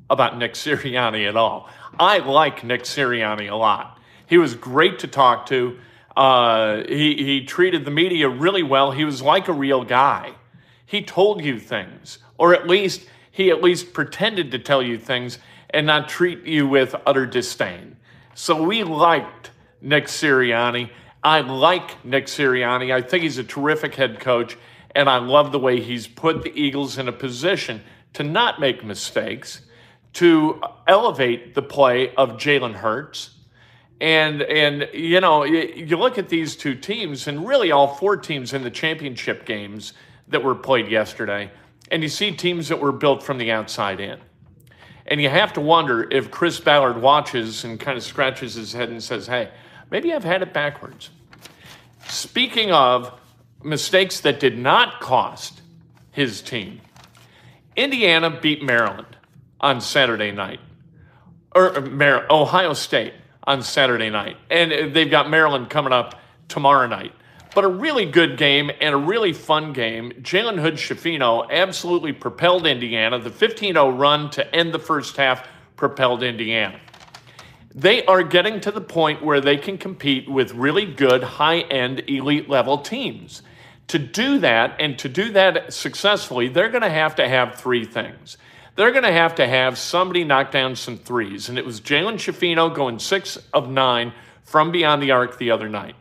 about 0.10 0.38
Nick 0.38 0.54
Sirianni 0.54 1.28
at 1.28 1.36
all. 1.36 1.70
I 2.00 2.20
like 2.20 2.64
Nick 2.64 2.84
Sirianni 2.84 3.52
a 3.52 3.56
lot. 3.56 4.00
He 4.26 4.38
was 4.38 4.56
great 4.56 5.00
to 5.00 5.08
talk 5.08 5.48
to. 5.48 5.78
Uh, 6.16 6.84
he, 6.88 7.26
he 7.26 7.44
treated 7.44 7.84
the 7.84 7.92
media 7.92 8.30
really 8.30 8.64
well. 8.64 8.92
He 8.92 9.04
was 9.04 9.22
like 9.22 9.50
a 9.50 9.54
real 9.54 9.84
guy. 9.84 10.36
He 10.86 11.02
told 11.02 11.44
you 11.44 11.60
things, 11.60 12.20
or 12.38 12.54
at 12.54 12.70
least 12.70 13.06
he 13.32 13.52
at 13.52 13.62
least 13.62 13.92
pretended 13.92 14.52
to 14.52 14.60
tell 14.60 14.82
you 14.82 14.98
things 14.98 15.40
and 15.72 15.86
not 15.86 16.08
treat 16.08 16.46
you 16.46 16.70
with 16.70 16.96
utter 17.06 17.26
disdain. 17.26 17.98
So 18.34 18.64
we 18.64 18.86
liked 18.86 19.52
Nick 19.82 20.06
Sirianni. 20.06 20.90
I 21.26 21.40
like 21.40 22.06
Nick 22.06 22.28
Sirianni. 22.28 22.94
I 22.94 23.02
think 23.02 23.24
he's 23.24 23.40
a 23.40 23.44
terrific 23.44 23.96
head 23.96 24.20
coach, 24.20 24.56
and 24.94 25.10
I 25.10 25.18
love 25.18 25.52
the 25.52 25.58
way 25.58 25.82
he's 25.82 26.06
put 26.06 26.44
the 26.44 26.52
Eagles 26.56 27.00
in 27.00 27.08
a 27.08 27.12
position 27.12 27.82
to 28.14 28.24
not 28.24 28.60
make 28.60 28.84
mistakes, 28.84 29.62
to 30.14 30.62
elevate 30.86 31.56
the 31.56 31.64
play 31.64 32.14
of 32.14 32.34
Jalen 32.34 32.76
Hurts. 32.76 33.32
And 34.00 34.44
and 34.44 34.88
you 34.94 35.20
know 35.20 35.44
you 35.46 35.98
look 35.98 36.20
at 36.20 36.30
these 36.30 36.56
two 36.56 36.76
teams, 36.76 37.28
and 37.28 37.48
really 37.48 37.72
all 37.72 37.96
four 37.96 38.18
teams 38.18 38.54
in 38.54 38.62
the 38.62 38.70
championship 38.70 39.46
games 39.46 39.94
that 40.28 40.44
were 40.44 40.54
played 40.54 40.92
yesterday, 40.92 41.50
and 41.90 42.04
you 42.04 42.10
see 42.10 42.34
teams 42.34 42.68
that 42.68 42.80
were 42.80 42.92
built 42.92 43.24
from 43.24 43.40
the 43.40 43.50
outside 43.50 44.00
in. 44.00 44.20
And 45.08 45.20
you 45.20 45.30
have 45.30 45.54
to 45.54 45.62
wonder 45.62 46.08
if 46.12 46.30
Chris 46.30 46.60
Ballard 46.60 47.02
watches 47.02 47.64
and 47.64 47.80
kind 47.80 47.98
of 47.98 48.04
scratches 48.04 48.54
his 48.54 48.74
head 48.74 48.90
and 48.90 49.02
says, 49.02 49.26
"Hey, 49.26 49.50
maybe 49.90 50.14
I've 50.14 50.24
had 50.24 50.44
it 50.44 50.54
backwards." 50.54 51.10
Speaking 52.08 52.72
of 52.72 53.12
mistakes 53.64 54.20
that 54.22 54.40
did 54.40 54.58
not 54.58 55.00
cost 55.02 55.62
his 56.12 56.42
team, 56.42 56.82
Indiana 57.76 58.30
beat 58.30 58.64
Maryland 58.64 59.18
on 59.60 59.82
Saturday 59.82 60.32
night, 60.32 60.60
or 61.54 61.78
uh, 61.78 62.26
Ohio 62.30 62.74
State 62.74 63.14
on 63.44 63.64
Saturday 63.64 64.10
night, 64.10 64.38
and 64.50 64.96
they've 64.96 65.10
got 65.10 65.30
Maryland 65.30 65.70
coming 65.70 65.94
up 65.94 66.20
tomorrow 66.48 66.88
night. 66.88 67.14
But 67.54 67.64
a 67.64 67.70
really 67.70 68.06
good 68.06 68.38
game 68.38 68.70
and 68.82 68.94
a 68.94 68.98
really 68.98 69.32
fun 69.32 69.72
game. 69.72 70.12
Jalen 70.22 70.60
Hood 70.60 70.74
Schifino 70.74 71.50
absolutely 71.50 72.12
propelled 72.12 72.68
Indiana. 72.68 73.18
The 73.18 73.30
15 73.30 73.76
0 73.76 73.90
run 73.92 74.30
to 74.32 74.56
end 74.56 74.74
the 74.74 74.80
first 74.80 75.16
half 75.16 75.48
propelled 75.78 76.22
Indiana 76.22 76.80
they 77.76 78.06
are 78.06 78.24
getting 78.24 78.62
to 78.62 78.72
the 78.72 78.80
point 78.80 79.22
where 79.22 79.42
they 79.42 79.58
can 79.58 79.78
compete 79.78 80.32
with 80.32 80.54
really 80.54 80.86
good 80.86 81.22
high 81.22 81.60
end 81.60 82.04
elite 82.08 82.50
level 82.50 82.78
teams. 82.78 83.42
To 83.90 84.00
do 84.00 84.40
that 84.40 84.78
and 84.80 84.98
to 85.00 85.10
do 85.10 85.34
that 85.34 85.74
successfully, 85.74 86.48
they're 86.48 86.70
going 86.70 86.82
to 86.82 86.90
have 86.90 87.16
to 87.16 87.28
have 87.28 87.56
three 87.56 87.84
things. 87.84 88.38
They're 88.76 88.92
going 88.92 89.04
to 89.04 89.12
have 89.12 89.36
to 89.36 89.46
have 89.46 89.78
somebody 89.78 90.24
knock 90.24 90.52
down 90.52 90.76
some 90.78 90.98
threes. 90.98 91.50
And 91.50 91.60
it 91.60 91.66
was 91.66 91.82
Jalen 91.82 92.16
Schifino 92.16 92.74
going 92.74 92.98
six 92.98 93.38
of 93.54 93.70
nine 93.70 94.14
from 94.44 94.72
beyond 94.72 95.04
the 95.04 95.12
arc 95.12 95.38
the 95.38 95.52
other 95.52 95.70
night. 95.70 95.96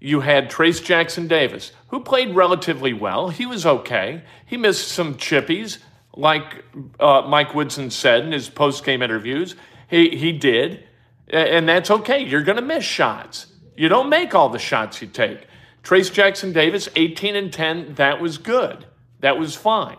You 0.00 0.20
had 0.20 0.50
Trayce 0.50 0.84
Jackson 0.84 1.26
Davis, 1.26 1.72
who 1.88 2.00
played 2.00 2.34
relatively 2.34 2.92
well. 2.92 3.30
He 3.30 3.46
was 3.46 3.64
okay. 3.64 4.22
He 4.44 4.56
missed 4.56 4.88
some 4.88 5.14
chippies, 5.14 5.78
like 6.14 6.64
uh, 7.00 7.22
Mike 7.22 7.54
Woodson 7.54 7.90
said 7.90 8.24
in 8.24 8.32
his 8.32 8.48
post 8.48 8.84
game 8.84 9.02
interviews. 9.02 9.54
He, 9.88 10.16
he 10.16 10.32
did. 10.32 10.84
And 11.28 11.68
that's 11.68 11.90
okay. 11.90 12.24
You're 12.24 12.42
going 12.42 12.56
to 12.56 12.62
miss 12.62 12.84
shots. 12.84 13.46
You 13.76 13.88
don't 13.88 14.08
make 14.08 14.34
all 14.34 14.48
the 14.48 14.58
shots 14.58 15.02
you 15.02 15.08
take. 15.08 15.46
Trayce 15.82 16.12
Jackson 16.12 16.52
Davis, 16.52 16.88
18 16.96 17.36
and 17.36 17.52
10, 17.52 17.94
that 17.94 18.20
was 18.20 18.38
good. 18.38 18.86
That 19.20 19.38
was 19.38 19.54
fine. 19.54 19.98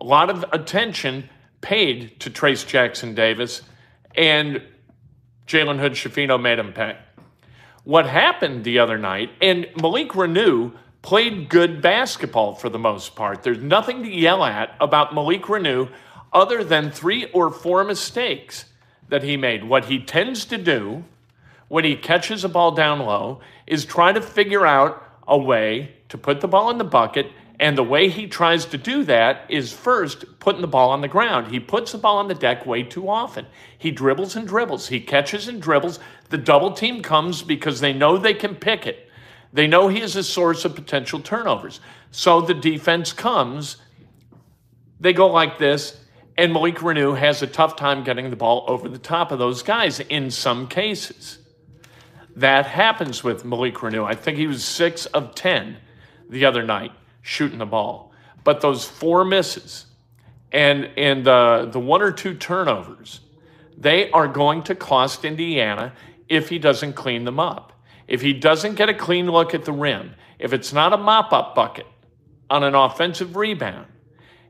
A 0.00 0.04
lot 0.04 0.30
of 0.30 0.44
attention 0.52 1.28
paid 1.60 2.18
to 2.20 2.30
Trayce 2.30 2.66
Jackson 2.66 3.14
Davis, 3.14 3.62
and 4.14 4.62
Jalen 5.46 5.78
Hood 5.78 5.92
Schifino 5.92 6.40
made 6.40 6.58
him 6.58 6.72
pay. 6.72 6.96
What 7.84 8.06
happened 8.06 8.64
the 8.64 8.78
other 8.78 8.98
night, 8.98 9.30
and 9.40 9.68
Malik 9.80 10.10
Reneau 10.10 10.72
played 11.02 11.48
good 11.48 11.80
basketball 11.80 12.54
for 12.54 12.68
the 12.68 12.78
most 12.78 13.14
part. 13.14 13.42
There's 13.42 13.58
nothing 13.58 14.02
to 14.02 14.10
yell 14.10 14.44
at 14.44 14.74
about 14.80 15.14
Malik 15.14 15.42
Reneau 15.42 15.90
other 16.32 16.62
than 16.64 16.90
three 16.90 17.26
or 17.32 17.50
four 17.50 17.84
mistakes 17.84 18.66
that 19.10 19.22
he 19.22 19.36
made. 19.36 19.64
What 19.64 19.86
he 19.86 19.98
tends 19.98 20.44
to 20.46 20.58
do 20.58 21.04
when 21.68 21.84
he 21.84 21.94
catches 21.94 22.42
a 22.42 22.48
ball 22.48 22.72
down 22.72 23.00
low 23.00 23.40
is 23.66 23.84
try 23.84 24.12
to 24.12 24.20
figure 24.20 24.66
out 24.66 25.02
a 25.28 25.38
way 25.38 25.94
to 26.08 26.18
put 26.18 26.40
the 26.40 26.48
ball 26.48 26.70
in 26.70 26.78
the 26.78 26.84
bucket. 26.84 27.30
And 27.60 27.76
the 27.76 27.84
way 27.84 28.08
he 28.08 28.26
tries 28.26 28.64
to 28.66 28.78
do 28.78 29.04
that 29.04 29.44
is 29.50 29.72
first 29.72 30.24
putting 30.40 30.62
the 30.62 30.66
ball 30.66 30.90
on 30.90 31.02
the 31.02 31.08
ground. 31.08 31.48
He 31.48 31.60
puts 31.60 31.92
the 31.92 31.98
ball 31.98 32.16
on 32.16 32.26
the 32.26 32.34
deck 32.34 32.64
way 32.64 32.82
too 32.82 33.08
often. 33.08 33.46
He 33.76 33.90
dribbles 33.90 34.34
and 34.34 34.48
dribbles. 34.48 34.88
He 34.88 34.98
catches 35.00 35.46
and 35.46 35.60
dribbles. 35.60 36.00
The 36.30 36.38
double 36.38 36.72
team 36.72 37.02
comes 37.02 37.42
because 37.42 37.80
they 37.80 37.92
know 37.92 38.16
they 38.16 38.34
can 38.34 38.54
pick 38.54 38.86
it. 38.86 39.10
They 39.52 39.66
know 39.66 39.88
he 39.88 40.00
is 40.00 40.16
a 40.16 40.24
source 40.24 40.64
of 40.64 40.74
potential 40.74 41.20
turnovers. 41.20 41.80
So 42.10 42.40
the 42.40 42.54
defense 42.54 43.12
comes. 43.12 43.76
They 44.98 45.12
go 45.12 45.26
like 45.26 45.58
this 45.58 45.99
and 46.40 46.54
Malik 46.54 46.76
Reneau 46.76 47.18
has 47.18 47.42
a 47.42 47.46
tough 47.46 47.76
time 47.76 48.02
getting 48.02 48.30
the 48.30 48.36
ball 48.36 48.64
over 48.66 48.88
the 48.88 48.96
top 48.96 49.30
of 49.30 49.38
those 49.38 49.62
guys 49.62 50.00
in 50.00 50.30
some 50.30 50.68
cases. 50.68 51.38
That 52.34 52.64
happens 52.64 53.22
with 53.22 53.44
Malik 53.44 53.74
Reneau. 53.74 54.06
I 54.06 54.14
think 54.14 54.38
he 54.38 54.46
was 54.46 54.64
six 54.64 55.04
of 55.04 55.34
10 55.34 55.76
the 56.30 56.46
other 56.46 56.62
night 56.62 56.92
shooting 57.20 57.58
the 57.58 57.66
ball. 57.66 58.12
But 58.42 58.62
those 58.62 58.86
four 58.86 59.22
misses 59.22 59.84
and, 60.50 60.88
and 60.96 61.28
uh, 61.28 61.66
the 61.66 61.78
one 61.78 62.00
or 62.00 62.10
two 62.10 62.34
turnovers, 62.34 63.20
they 63.76 64.10
are 64.10 64.26
going 64.26 64.62
to 64.62 64.74
cost 64.74 65.26
Indiana 65.26 65.92
if 66.26 66.48
he 66.48 66.58
doesn't 66.58 66.94
clean 66.94 67.24
them 67.24 67.38
up. 67.38 67.74
if 68.08 68.22
he 68.22 68.32
doesn't 68.32 68.76
get 68.76 68.88
a 68.88 68.94
clean 68.94 69.26
look 69.26 69.52
at 69.52 69.66
the 69.66 69.72
rim, 69.72 70.14
if 70.38 70.54
it's 70.54 70.72
not 70.72 70.94
a 70.94 70.96
mop 70.96 71.34
up 71.34 71.54
bucket 71.54 71.86
on 72.48 72.64
an 72.64 72.74
offensive 72.74 73.36
rebound, 73.36 73.86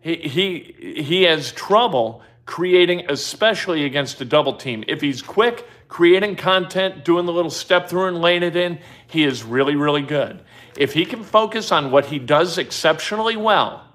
he, 0.00 0.16
he, 0.16 1.02
he 1.02 1.22
has 1.24 1.52
trouble 1.52 2.22
creating, 2.46 3.04
especially 3.08 3.84
against 3.84 4.20
a 4.20 4.24
double 4.24 4.56
team. 4.56 4.82
If 4.88 5.00
he's 5.00 5.22
quick, 5.22 5.68
creating 5.88 6.36
content, 6.36 7.04
doing 7.04 7.26
the 7.26 7.32
little 7.32 7.50
step 7.50 7.88
through 7.88 8.06
and 8.06 8.20
laying 8.20 8.42
it 8.42 8.56
in, 8.56 8.78
he 9.06 9.24
is 9.24 9.44
really, 9.44 9.76
really 9.76 10.02
good. 10.02 10.42
If 10.76 10.94
he 10.94 11.04
can 11.04 11.22
focus 11.22 11.70
on 11.70 11.90
what 11.90 12.06
he 12.06 12.18
does 12.18 12.58
exceptionally 12.58 13.36
well 13.36 13.86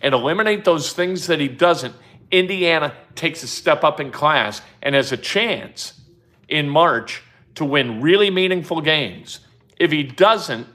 and 0.00 0.14
eliminate 0.14 0.64
those 0.64 0.92
things 0.92 1.26
that 1.26 1.40
he 1.40 1.48
doesn't, 1.48 1.94
Indiana 2.30 2.94
takes 3.14 3.42
a 3.42 3.46
step 3.46 3.84
up 3.84 4.00
in 4.00 4.10
class 4.10 4.62
and 4.82 4.94
has 4.94 5.12
a 5.12 5.16
chance 5.16 6.00
in 6.48 6.68
March 6.68 7.22
to 7.56 7.64
win 7.64 8.00
really 8.00 8.30
meaningful 8.30 8.80
games. 8.80 9.40
If 9.78 9.90
he 9.90 10.02
doesn't, 10.02 10.66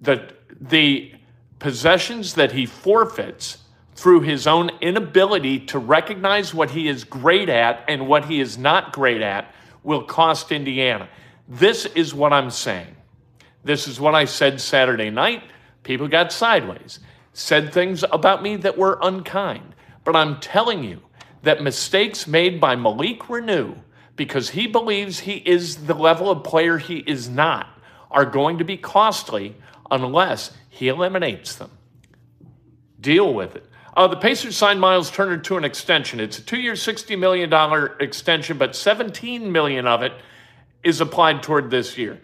the, 0.00 0.32
the 0.60 1.12
possessions 1.58 2.34
that 2.34 2.52
he 2.52 2.66
forfeits 2.66 3.61
through 3.94 4.20
his 4.20 4.46
own 4.46 4.70
inability 4.80 5.60
to 5.66 5.78
recognize 5.78 6.54
what 6.54 6.70
he 6.70 6.88
is 6.88 7.04
great 7.04 7.48
at 7.48 7.84
and 7.88 8.08
what 8.08 8.24
he 8.24 8.40
is 8.40 8.56
not 8.56 8.92
great 8.92 9.20
at 9.20 9.52
will 9.82 10.02
cost 10.02 10.52
Indiana. 10.52 11.08
This 11.48 11.86
is 11.86 12.14
what 12.14 12.32
I'm 12.32 12.50
saying. 12.50 12.96
This 13.64 13.86
is 13.86 14.00
what 14.00 14.14
I 14.14 14.24
said 14.24 14.60
Saturday 14.60 15.10
night. 15.10 15.42
People 15.82 16.08
got 16.08 16.32
sideways, 16.32 17.00
said 17.32 17.72
things 17.72 18.04
about 18.10 18.42
me 18.42 18.56
that 18.56 18.78
were 18.78 18.98
unkind. 19.02 19.74
But 20.04 20.16
I'm 20.16 20.40
telling 20.40 20.84
you 20.84 21.00
that 21.42 21.62
mistakes 21.62 22.26
made 22.26 22.60
by 22.60 22.76
Malik 22.76 23.20
Reneau, 23.20 23.76
because 24.16 24.50
he 24.50 24.66
believes 24.66 25.20
he 25.20 25.36
is 25.36 25.86
the 25.86 25.94
level 25.94 26.30
of 26.30 26.44
player 26.44 26.78
he 26.78 26.98
is 26.98 27.28
not, 27.28 27.66
are 28.10 28.26
going 28.26 28.58
to 28.58 28.64
be 28.64 28.76
costly 28.76 29.56
unless 29.90 30.52
he 30.68 30.88
eliminates 30.88 31.56
them. 31.56 31.70
Deal 33.00 33.32
with 33.32 33.56
it. 33.56 33.66
Uh, 33.94 34.06
the 34.06 34.16
Pacers 34.16 34.56
signed 34.56 34.80
Myles 34.80 35.10
Turner 35.10 35.36
to 35.38 35.56
an 35.58 35.64
extension. 35.64 36.18
It's 36.18 36.38
a 36.38 36.42
two-year, 36.42 36.72
$60 36.72 37.18
million 37.18 37.52
extension, 38.00 38.56
but 38.56 38.74
17 38.74 39.52
million 39.52 39.86
of 39.86 40.02
it 40.02 40.12
is 40.82 41.00
applied 41.00 41.42
toward 41.42 41.70
this 41.70 41.98
year. 41.98 42.20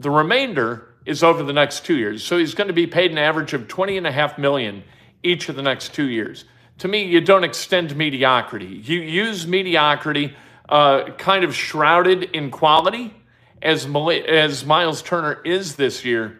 The 0.00 0.10
remainder 0.10 0.88
is 1.06 1.22
over 1.22 1.42
the 1.42 1.52
next 1.52 1.84
two 1.84 1.96
years. 1.96 2.24
So 2.24 2.36
he's 2.36 2.54
going 2.54 2.66
to 2.68 2.74
be 2.74 2.86
paid 2.86 3.12
an 3.12 3.18
average 3.18 3.52
of 3.54 3.68
20.5 3.68 4.38
million 4.38 4.82
each 5.22 5.48
of 5.48 5.56
the 5.56 5.62
next 5.62 5.94
two 5.94 6.08
years. 6.08 6.44
To 6.78 6.88
me, 6.88 7.04
you 7.04 7.20
don't 7.20 7.44
extend 7.44 7.96
mediocrity. 7.96 8.66
You 8.66 9.00
use 9.00 9.46
mediocrity 9.46 10.36
uh, 10.68 11.10
kind 11.16 11.44
of 11.44 11.54
shrouded 11.54 12.24
in 12.24 12.50
quality, 12.50 13.14
as, 13.62 13.86
as 13.86 14.64
Myles 14.64 15.02
Turner 15.02 15.40
is 15.44 15.76
this 15.76 16.04
year. 16.04 16.38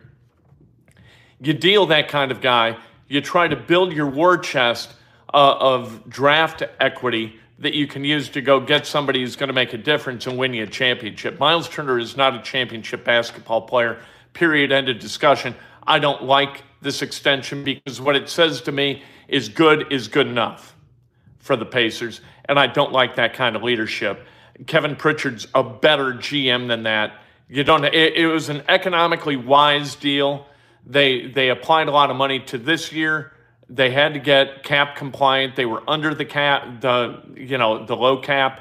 You 1.40 1.54
deal 1.54 1.86
that 1.86 2.08
kind 2.08 2.30
of 2.30 2.40
guy 2.40 2.76
you 3.08 3.20
try 3.20 3.48
to 3.48 3.56
build 3.56 3.92
your 3.92 4.06
war 4.06 4.38
chest 4.38 4.94
uh, 5.32 5.56
of 5.58 6.08
draft 6.08 6.62
equity 6.80 7.38
that 7.58 7.74
you 7.74 7.86
can 7.86 8.04
use 8.04 8.28
to 8.30 8.40
go 8.40 8.60
get 8.60 8.86
somebody 8.86 9.20
who's 9.20 9.36
going 9.36 9.48
to 9.48 9.54
make 9.54 9.72
a 9.72 9.78
difference 9.78 10.26
and 10.26 10.38
win 10.38 10.54
you 10.54 10.62
a 10.62 10.66
championship. 10.66 11.38
Myles 11.40 11.68
Turner 11.68 11.98
is 11.98 12.16
not 12.16 12.34
a 12.34 12.42
championship 12.42 13.04
basketball 13.04 13.62
player. 13.62 14.00
Period. 14.32 14.70
End 14.70 14.88
of 14.88 14.98
discussion. 14.98 15.54
I 15.86 15.98
don't 15.98 16.22
like 16.22 16.62
this 16.80 17.02
extension 17.02 17.64
because 17.64 18.00
what 18.00 18.14
it 18.14 18.28
says 18.28 18.60
to 18.62 18.72
me 18.72 19.02
is 19.26 19.48
good 19.48 19.92
is 19.92 20.06
good 20.06 20.26
enough 20.26 20.76
for 21.38 21.56
the 21.56 21.64
Pacers, 21.64 22.20
and 22.44 22.58
I 22.58 22.66
don't 22.66 22.92
like 22.92 23.16
that 23.16 23.32
kind 23.32 23.56
of 23.56 23.62
leadership. 23.62 24.26
Kevin 24.66 24.96
Pritchard's 24.96 25.46
a 25.54 25.62
better 25.62 26.12
GM 26.12 26.68
than 26.68 26.82
that. 26.84 27.22
You 27.48 27.64
don't. 27.64 27.84
It, 27.84 28.14
it 28.14 28.26
was 28.26 28.48
an 28.48 28.62
economically 28.68 29.36
wise 29.36 29.94
deal. 29.94 30.46
They 30.88 31.26
they 31.26 31.50
applied 31.50 31.88
a 31.88 31.90
lot 31.90 32.10
of 32.10 32.16
money 32.16 32.40
to 32.46 32.58
this 32.58 32.92
year. 32.92 33.32
They 33.68 33.90
had 33.90 34.14
to 34.14 34.20
get 34.20 34.62
cap 34.62 34.96
compliant. 34.96 35.54
They 35.54 35.66
were 35.66 35.82
under 35.86 36.14
the 36.14 36.24
cap, 36.24 36.80
the 36.80 37.22
you 37.36 37.58
know 37.58 37.84
the 37.84 37.94
low 37.94 38.18
cap. 38.18 38.60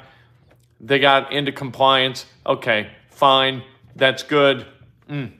They 0.80 0.98
got 0.98 1.32
into 1.32 1.50
compliance. 1.50 2.26
Okay, 2.46 2.90
fine, 3.10 3.64
that's 3.96 4.22
good. 4.22 4.66
Mm. 5.08 5.32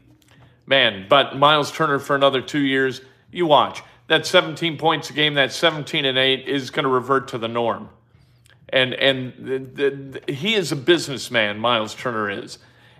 Man, 0.66 1.06
but 1.08 1.38
Myles 1.38 1.70
Turner 1.70 1.98
for 1.98 2.16
another 2.16 2.40
two 2.40 2.60
years. 2.60 3.02
You 3.30 3.46
watch 3.46 3.82
that 4.08 4.26
17 4.26 4.78
points 4.78 5.10
a 5.10 5.12
game, 5.12 5.34
that 5.34 5.52
17 5.52 6.04
and 6.04 6.18
eight 6.18 6.48
is 6.48 6.70
going 6.70 6.84
to 6.84 6.88
revert 6.90 7.28
to 7.28 7.38
the 7.38 7.48
norm. 7.48 7.90
And 8.70 8.92
and 8.94 9.34
the, 9.38 9.58
the, 9.58 10.32
he 10.32 10.54
is 10.54 10.72
a 10.72 10.76
businessman. 10.76 11.58
Myles 11.58 11.94
Turner 11.94 12.28
is, 12.28 12.58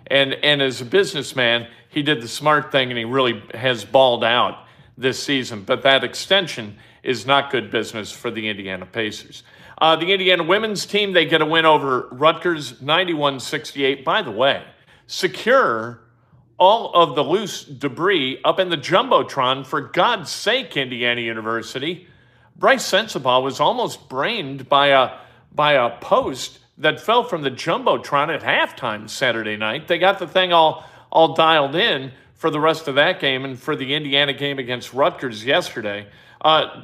and 0.09 0.33
and 0.33 0.61
as 0.61 0.81
a 0.81 0.85
businessman, 0.85 1.67
he 1.89 2.01
did 2.01 2.21
the 2.21 2.27
smart 2.27 2.71
thing 2.71 2.89
and 2.89 2.97
he 2.97 3.05
really 3.05 3.41
has 3.53 3.85
balled 3.85 4.23
out 4.23 4.65
this 4.97 5.21
season. 5.21 5.63
But 5.63 5.83
that 5.83 6.03
extension 6.03 6.77
is 7.03 7.25
not 7.25 7.51
good 7.51 7.71
business 7.71 8.11
for 8.11 8.29
the 8.29 8.49
Indiana 8.49 8.85
Pacers. 8.85 9.43
Uh, 9.77 9.95
the 9.95 10.11
Indiana 10.11 10.43
women's 10.43 10.85
team, 10.85 11.13
they 11.13 11.25
get 11.25 11.41
a 11.41 11.45
win 11.45 11.65
over 11.65 12.09
Rutgers 12.11 12.81
91 12.81 13.39
68. 13.39 14.03
By 14.03 14.21
the 14.21 14.31
way, 14.31 14.63
secure 15.07 16.01
all 16.57 16.93
of 16.93 17.15
the 17.15 17.23
loose 17.23 17.63
debris 17.63 18.39
up 18.43 18.59
in 18.59 18.69
the 18.69 18.77
Jumbotron. 18.77 19.65
For 19.65 19.81
God's 19.81 20.29
sake, 20.29 20.75
Indiana 20.75 21.21
University. 21.21 22.07
Brice 22.57 22.91
Sensabaugh 22.91 23.41
was 23.41 23.61
almost 23.61 24.09
brained 24.09 24.67
by 24.67 24.87
a, 24.87 25.17
by 25.55 25.73
a 25.73 25.97
post 25.99 26.59
that 26.79 26.99
fell 26.99 27.23
from 27.23 27.41
the 27.41 27.51
Jumbotron 27.51 28.33
at 28.33 28.41
halftime 28.41 29.09
Saturday 29.09 29.57
night. 29.57 29.87
They 29.87 29.97
got 29.97 30.19
the 30.19 30.27
thing 30.27 30.53
all 30.53 30.85
all 31.11 31.33
dialed 31.33 31.75
in 31.75 32.11
for 32.35 32.49
the 32.49 32.59
rest 32.59 32.87
of 32.87 32.95
that 32.95 33.19
game 33.19 33.43
and 33.43 33.59
for 33.59 33.75
the 33.75 33.93
Indiana 33.93 34.33
game 34.33 34.59
against 34.59 34.93
Rutgers 34.93 35.43
yesterday. 35.43 36.07
Uh, 36.39 36.83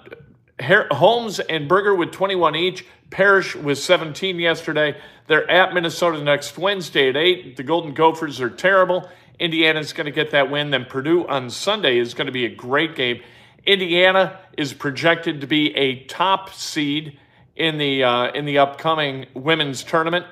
Holmes 0.60 1.40
and 1.40 1.68
Berger 1.68 1.96
with 1.96 2.12
21 2.12 2.56
each. 2.56 2.86
Parrish 3.10 3.56
with 3.56 3.78
17 3.78 4.40
yesterday. 4.40 5.00
They're 5.28 5.50
at 5.50 5.74
Minnesota 5.74 6.22
next 6.22 6.58
Wednesday 6.58 7.10
at 7.10 7.16
8. 7.16 7.56
The 7.56 7.64
Golden 7.64 7.94
Gophers 7.94 8.42
are 8.42 8.50
terrible. 8.50 9.10
Indiana's 9.40 9.94
going 9.94 10.06
to 10.06 10.12
get 10.12 10.32
that 10.32 10.50
win. 10.50 10.72
Then 10.72 10.86
Purdue 10.86 11.28
on 11.28 11.50
Sunday 11.50 12.00
is 12.00 12.14
going 12.14 12.26
to 12.26 12.32
be 12.32 12.46
a 12.46 12.54
great 12.54 12.96
game. 12.96 13.22
Indiana 13.66 14.40
is 14.58 14.74
projected 14.74 15.42
to 15.42 15.48
be 15.48 15.76
a 15.76 16.04
top 16.06 16.54
seed 16.54 17.18
in 17.56 17.78
the 17.78 18.04
uh, 18.04 18.32
in 18.32 18.46
the 18.46 18.58
upcoming 18.58 19.26
women's 19.34 19.84
tournament. 19.84 20.26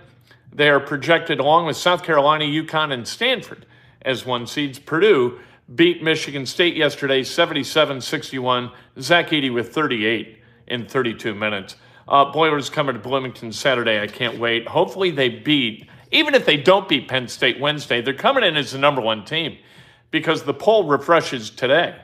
They 0.52 0.70
are 0.70 0.80
projected 0.80 1.40
along 1.40 1.66
with 1.66 1.78
South 1.78 2.04
Carolina, 2.04 2.46
UConn, 2.46 2.94
and 2.94 3.08
Stanford 3.08 3.66
as 4.04 4.26
one 4.26 4.46
seeds. 4.46 4.78
Purdue 4.78 5.40
beat 5.74 6.04
Michigan 6.04 6.46
State 6.46 6.76
yesterday 6.76 7.24
77 7.24 8.02
61. 8.02 8.72
Zach 9.00 9.30
Edey 9.30 9.52
with 9.52 9.74
38 9.74 10.38
in 10.68 10.86
32 10.86 11.34
minutes. 11.34 11.76
Uh, 12.08 12.26
Boilers 12.32 12.70
coming 12.70 12.94
to 12.94 13.00
Bloomington 13.00 13.52
Saturday. 13.52 14.00
I 14.00 14.08
can't 14.08 14.38
wait. 14.38 14.68
Hopefully 14.68 15.10
they 15.10 15.30
beat, 15.30 15.88
even 16.12 16.36
if 16.36 16.46
they 16.46 16.58
don't 16.58 16.88
beat 16.90 17.08
Penn 17.08 17.28
State 17.28 17.60
Wednesday, 17.60 18.02
they're 18.02 18.14
coming 18.14 18.44
in 18.44 18.58
as 18.58 18.74
the 18.74 18.78
number 18.78 19.02
one 19.02 19.24
team 19.24 19.58
because 20.12 20.44
the 20.44 20.54
poll 20.54 20.88
refreshes 20.88 21.50
today, 21.50 21.96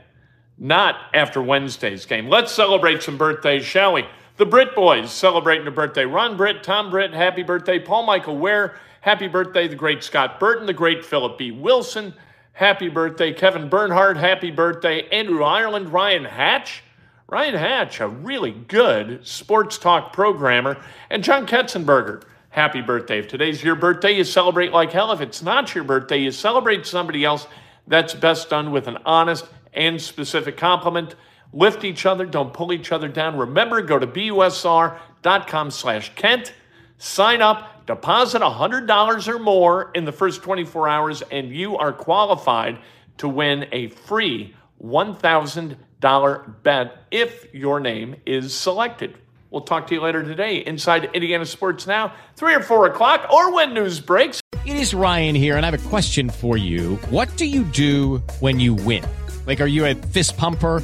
not 0.58 0.95
after 1.13 1.41
Wednesday's 1.41 2.05
game. 2.05 2.29
Let's 2.29 2.51
celebrate 2.51 3.03
some 3.03 3.17
birthdays, 3.17 3.65
shall 3.65 3.93
we? 3.93 4.05
The 4.39 4.45
Britt 4.45 4.73
boys 4.73 5.12
celebrating 5.12 5.67
a 5.67 5.71
birthday. 5.71 6.06
Ron 6.06 6.38
Britt, 6.38 6.63
Tom 6.63 6.89
Britt, 6.89 7.13
happy 7.13 7.43
birthday. 7.43 7.78
Paul 7.78 8.04
Michael 8.04 8.38
Ware, 8.38 8.73
Happy 9.02 9.28
birthday, 9.28 9.67
the 9.67 9.75
great 9.75 10.02
Scott 10.04 10.39
Burton, 10.39 10.65
the 10.65 10.73
great 10.73 11.06
Philip 11.06 11.38
B. 11.38 11.52
Wilson. 11.52 12.13
Happy 12.54 12.89
birthday, 12.89 13.34
Kevin 13.34 13.69
Bernhardt. 13.69 14.17
Happy 14.17 14.52
birthday, 14.52 15.08
Andrew 15.10 15.43
Ireland, 15.43 15.93
Ryan 15.93 16.25
Hatch. 16.25 16.84
Ryan 17.28 17.56
Hatch, 17.56 17.99
a 17.99 18.08
really 18.08 18.52
good 18.52 19.25
sports 19.25 19.78
talk 19.78 20.12
programmer, 20.12 20.78
and 21.10 21.23
John 21.23 21.45
Ketzenberger. 21.45 22.23
Happy 22.49 22.82
birthday. 22.82 23.19
If 23.19 23.28
today's 23.28 23.63
your 23.63 23.75
birthday, 23.75 24.13
you 24.13 24.23
celebrate 24.23 24.71
like 24.71 24.91
hell. 24.91 25.12
If 25.12 25.21
it's 25.21 25.41
not 25.41 25.75
your 25.75 25.84
birthday, 25.84 26.17
you 26.17 26.32
celebrate 26.32 26.86
somebody 26.86 27.23
else. 27.23 27.45
That's 27.88 28.13
best 28.13 28.49
done 28.49 28.71
with 28.71 28.88
an 28.88 28.97
honest 29.06 29.45
and 29.73 30.02
specific 30.02 30.58
compliment. 30.58 31.15
Lift 31.51 31.83
each 31.83 32.05
other, 32.05 32.25
don't 32.25 32.53
pull 32.53 32.71
each 32.71 32.91
other 32.91 33.07
down. 33.07 33.38
Remember, 33.38 33.81
go 33.81 33.97
to 33.97 34.05
busr.com 34.07 35.71
slash 35.71 36.13
Kent. 36.15 36.53
Sign 36.97 37.41
up, 37.41 37.85
Deposit 37.88 38.41
$100 38.41 39.27
or 39.27 39.39
more 39.39 39.91
in 39.95 40.05
the 40.05 40.12
first 40.12 40.43
24 40.43 40.88
hours, 40.88 41.21
and 41.23 41.49
you 41.49 41.77
are 41.77 41.91
qualified 41.91 42.77
to 43.17 43.27
win 43.27 43.67
a 43.71 43.88
free 43.88 44.53
$1,000 44.83 46.63
bet 46.63 47.03
if 47.09 47.53
your 47.53 47.79
name 47.79 48.15
is 48.25 48.53
selected. 48.53 49.17
We'll 49.49 49.62
talk 49.62 49.88
to 49.88 49.95
you 49.95 50.01
later 50.01 50.21
today 50.21 50.57
inside 50.57 51.09
Indiana 51.15 51.45
Sports 51.45 51.88
Now, 51.88 52.13
3 52.35 52.55
or 52.55 52.62
4 52.62 52.85
o'clock, 52.88 53.27
or 53.33 53.53
when 53.53 53.73
news 53.73 53.99
breaks. 53.99 54.39
It 54.65 54.75
is 54.75 54.93
Ryan 54.93 55.33
here, 55.33 55.57
and 55.57 55.65
I 55.65 55.71
have 55.71 55.85
a 55.85 55.89
question 55.89 56.29
for 56.29 56.57
you. 56.57 56.97
What 57.09 57.35
do 57.38 57.45
you 57.45 57.63
do 57.63 58.17
when 58.39 58.59
you 58.59 58.75
win? 58.75 59.03
Like, 59.47 59.62
are 59.62 59.67
you 59.67 59.85
a 59.85 59.95
fist 59.95 60.38
pumper? 60.38 60.83